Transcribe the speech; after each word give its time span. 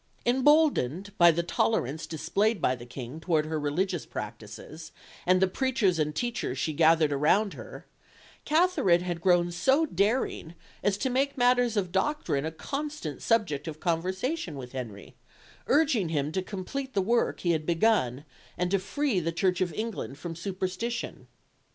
Emboldened 0.25 1.15
by 1.19 1.29
the 1.29 1.43
tolerance 1.43 2.07
displayed 2.07 2.59
by 2.59 2.73
the 2.73 2.87
King 2.87 3.19
towards 3.19 3.47
her 3.47 3.59
religious 3.59 4.03
practices 4.03 4.91
and 5.27 5.39
the 5.39 5.47
preachers 5.47 5.99
and 5.99 6.15
teachers 6.15 6.57
she 6.57 6.73
gathered 6.73 7.13
around 7.13 7.53
her, 7.53 7.85
Katherine 8.43 9.01
had 9.01 9.21
grown 9.21 9.51
so 9.51 9.85
daring 9.85 10.55
as 10.81 10.97
to 10.97 11.11
make 11.11 11.37
matters 11.37 11.77
of 11.77 11.91
doctrine 11.91 12.45
a 12.47 12.51
constant 12.51 13.21
subject 13.21 13.67
of 13.67 13.79
conversation 13.79 14.55
with 14.55 14.71
Henry, 14.71 15.13
urging 15.67 16.09
him 16.09 16.31
to 16.31 16.41
complete 16.41 16.95
the 16.95 17.01
work 17.03 17.41
he 17.41 17.51
had 17.51 17.63
begun, 17.67 18.25
and 18.57 18.71
to 18.71 18.79
free 18.79 19.19
the 19.19 19.31
Church 19.31 19.61
of 19.61 19.71
England 19.71 20.17
from 20.17 20.35
superstition. 20.35 21.27